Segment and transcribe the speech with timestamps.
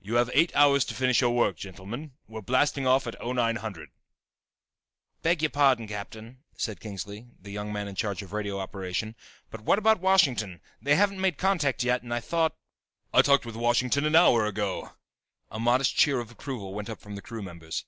[0.00, 2.14] "You have eight hours to finish your work, gentlemen.
[2.28, 3.92] We're blasting off at 0900." "I
[5.20, 9.14] beg your pardon, Captain," said Kingsley, the young man in charge of radio operation,
[9.50, 10.62] "but what about Washington?
[10.80, 12.56] They haven't made contact yet and I thought"
[13.12, 14.92] "I talked with Washington an hour ago!"
[15.50, 17.84] A modest cheer of approval went up from the crew members.